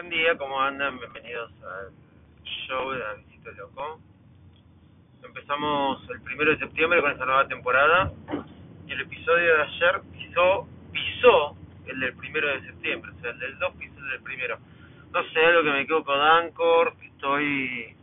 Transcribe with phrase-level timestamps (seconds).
[0.00, 0.98] Buen día, ¿cómo andan?
[0.98, 1.92] Bienvenidos al
[2.66, 4.00] show de Davidito Loco.
[5.22, 8.10] Empezamos el primero de septiembre con esta nueva temporada
[8.86, 11.54] y el episodio de ayer pisó, pisó
[11.86, 14.58] el del primero de septiembre, o sea, el del 2 pisó el del primero.
[15.12, 17.94] No sé, algo que me quedo con Anchor, estoy,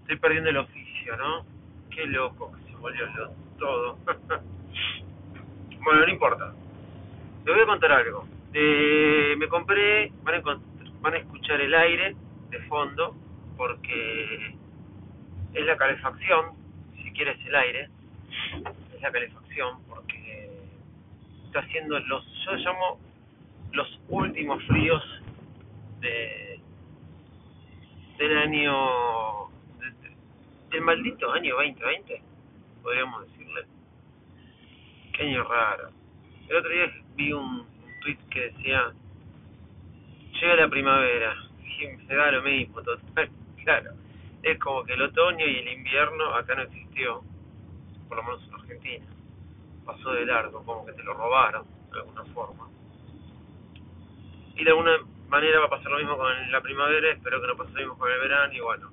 [0.00, 1.46] estoy perdiendo el oficio, ¿no?
[1.94, 3.98] Qué loco que se volvió lo- todo.
[5.84, 6.52] bueno, no importa.
[7.44, 8.26] Te voy a contar algo.
[8.52, 12.16] Eh, me compré, van a, encont- van a escuchar el aire
[12.50, 13.16] de fondo
[13.56, 14.56] porque
[15.54, 16.56] es la calefacción,
[16.96, 17.90] si siquiera es el aire,
[18.94, 20.68] es la calefacción porque
[21.46, 23.00] está haciendo los, yo llamo
[23.72, 25.02] los últimos fríos
[26.00, 26.60] de
[28.18, 28.74] del año
[29.80, 30.16] de- de-
[30.70, 32.22] del maldito año 2020,
[32.82, 33.62] podríamos decirle.
[35.12, 35.90] Qué año raro.
[36.48, 38.92] El otro día vi un, un tweet que decía
[40.40, 41.48] llega la primavera
[41.86, 43.30] se da lo mismo total
[43.64, 43.92] claro.
[44.42, 47.22] Es como que el otoño y el invierno acá no existió
[48.08, 49.06] por lo menos en Argentina.
[49.84, 52.68] Pasó de largo como que te lo robaron de alguna forma.
[54.56, 54.96] Y de alguna
[55.28, 57.98] manera va a pasar lo mismo con la primavera espero que no pase lo mismo
[57.98, 58.90] con el verano y bueno.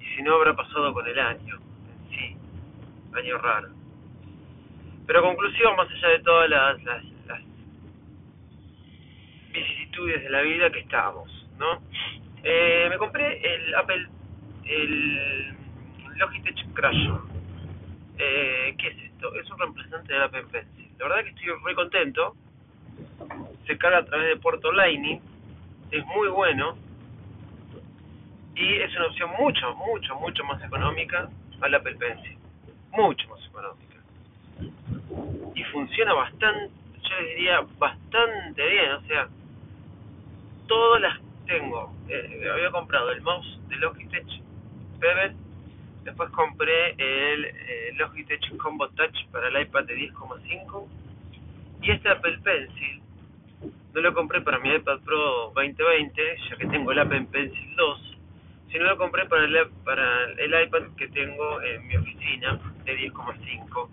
[0.00, 2.36] Y si no habrá pasado con el año en sí
[3.14, 3.68] año raro.
[5.06, 7.04] Pero conclusión más allá de todas las, las,
[9.98, 11.80] las vicisitudes de la vida que estamos, ¿no?
[12.42, 14.06] Eh, me compré el Apple,
[14.64, 15.54] el
[16.16, 17.22] Logitech Crayon.
[18.18, 19.34] Eh, ¿Qué es esto?
[19.34, 20.88] Es un reemplazante del Apple Pencil.
[20.98, 22.36] La verdad que estoy muy contento.
[23.66, 25.20] Se carga a través de puerto Lightning.
[25.90, 26.76] Es muy bueno.
[28.54, 31.28] Y es una opción mucho, mucho, mucho más económica
[31.60, 32.36] al Apple Pencil.
[32.92, 33.96] Mucho más económica.
[35.54, 36.70] Y funciona bastante,
[37.02, 38.92] yo diría bastante bien.
[38.92, 39.28] O sea,
[40.68, 41.92] todas las tengo.
[42.08, 44.26] Eh, había comprado el mouse de Logitech
[45.00, 45.34] Pebble,
[46.04, 50.86] después compré el eh, Logitech Combo Touch para el iPad de 10,5
[51.82, 53.02] y este Apple Pencil
[53.94, 58.16] no lo compré para mi iPad Pro 2020, ya que tengo el Apple Pencil 2,
[58.70, 63.88] sino lo compré para el, para el iPad que tengo en mi oficina de 10,5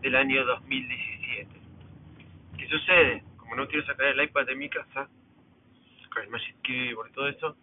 [0.00, 1.48] del año 2017.
[2.56, 3.22] ¿Qué sucede?
[3.36, 5.08] Como no quiero sacar el iPad de mi casa,
[6.18, 7.56] el Magic Keyboard y todo eso,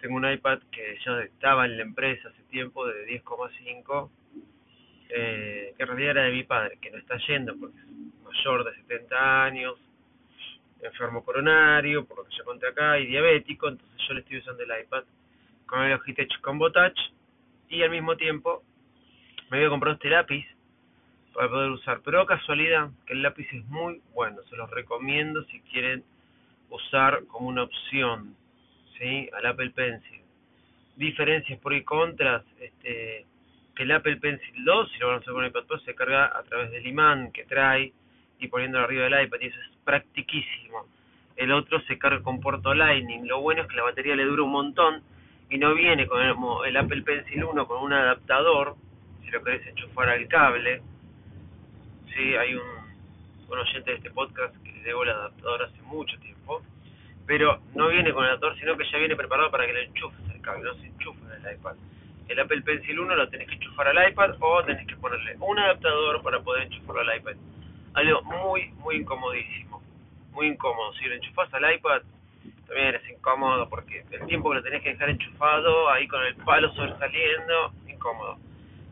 [0.00, 4.10] tengo un iPad que ya estaba en la empresa hace tiempo de 10,5,
[5.10, 8.64] eh, que en realidad era de mi padre, que no está yendo porque es mayor
[8.64, 9.74] de 70 años,
[10.82, 14.62] enfermo coronario, por lo que ya conté acá, y diabético, entonces yo le estoy usando
[14.62, 15.04] el iPad
[15.66, 16.98] con el Logitech Combo Touch
[17.68, 18.62] y al mismo tiempo
[19.50, 20.46] me había comprado este lápiz
[21.34, 25.60] para poder usar, pero casualidad que el lápiz es muy bueno, se los recomiendo si
[25.60, 26.04] quieren
[26.70, 28.34] usar como una opción
[28.98, 29.28] ¿sí?
[29.32, 30.20] al Apple Pencil.
[30.96, 33.26] Diferencias por y contras, este,
[33.74, 35.94] que el Apple Pencil 2, si lo van a usar con el iPad Pro, se
[35.94, 37.92] carga a través del imán que trae
[38.40, 40.86] y poniéndolo arriba del iPad, y eso es practiquísimo.
[41.36, 43.28] El otro se carga con puerto Lightning.
[43.28, 45.02] Lo bueno es que la batería le dura un montón
[45.50, 46.34] y no viene con el,
[46.66, 48.74] el Apple Pencil 1 con un adaptador,
[49.24, 50.82] si lo querés enchufar al cable.
[52.14, 52.66] Sí, hay un,
[53.48, 56.62] un oyente de este podcast que le debo el adaptador hace mucho tiempo,
[57.26, 60.30] pero no viene con el adaptador, sino que ya viene preparado para que lo enchufes
[60.30, 61.74] al cable, no se enchufa en el iPad.
[62.26, 65.58] El Apple Pencil 1 lo tenés que enchufar al iPad o tenés que ponerle un
[65.58, 67.36] adaptador para poder enchufarlo al iPad.
[67.94, 69.82] Algo muy, muy incomodísimo,
[70.32, 70.94] muy incómodo.
[70.94, 72.00] Si lo enchufas al iPad,
[72.66, 76.34] también es incómodo porque el tiempo que lo tenés que dejar enchufado, ahí con el
[76.36, 78.38] palo sobresaliendo, incómodo.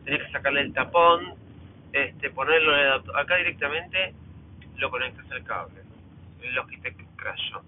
[0.05, 1.33] Tenés que sacarle el tapón,
[1.91, 3.15] este, ponerlo en el.
[3.15, 4.13] Acá directamente
[4.77, 5.76] lo conectas al cable, el
[6.53, 7.63] Logitech Crayon.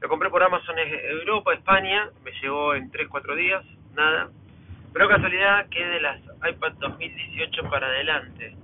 [0.00, 4.30] Lo compré por Amazon Europa, España, me llegó en 3-4 días, nada.
[4.92, 8.54] Pero casualidad que de las iPad 2018 para adelante.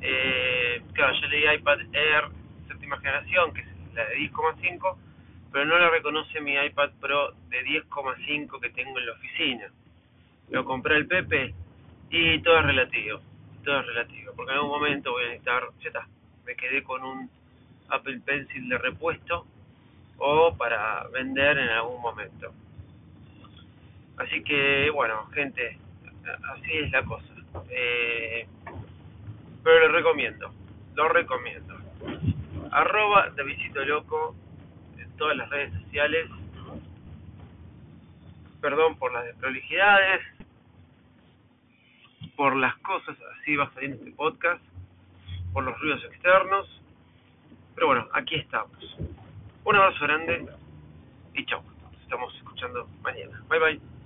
[0.00, 2.24] Eh, claro, yo leí iPad Air
[2.68, 4.96] séptima generación, que es la de 10,5,
[5.52, 9.72] pero no la reconoce mi iPad Pro de 10,5 que tengo en la oficina.
[10.50, 11.54] Lo compré al Pepe
[12.10, 13.20] y todo es relativo,
[13.64, 16.06] todo es relativo, porque en algún momento voy a necesitar, ya está,
[16.46, 17.30] me quedé con un
[17.88, 19.46] Apple Pencil de repuesto
[20.18, 22.52] o para vender en algún momento.
[24.16, 25.78] Así que, bueno, gente,
[26.52, 27.34] así es la cosa.
[27.70, 28.46] Eh,
[29.62, 30.52] pero lo recomiendo,
[30.94, 31.76] lo recomiendo.
[32.70, 34.34] Arroba de Visito Loco
[34.98, 36.28] en todas las redes sociales.
[38.60, 40.20] Perdón por las desprolijidades,
[42.36, 44.62] por las cosas, así va saliendo este podcast,
[45.52, 46.82] por los ruidos externos.
[47.78, 48.76] Pero bueno, aquí estamos.
[49.62, 50.44] Un abrazo grande
[51.32, 51.62] y chao.
[52.02, 53.40] estamos escuchando mañana.
[53.48, 53.97] Bye bye.